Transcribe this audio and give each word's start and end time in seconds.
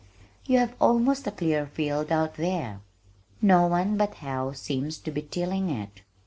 "You 0.45 0.57
have 0.57 0.75
almost 0.81 1.27
a 1.27 1.31
clear 1.31 1.67
field 1.67 2.11
out 2.11 2.33
there 2.33 2.81
no 3.39 3.67
one 3.67 3.97
but 3.97 4.15
Howe 4.15 4.51
seems 4.51 4.97
to 4.97 5.11
be 5.11 5.21
tilling 5.21 5.69
it." 5.69 6.01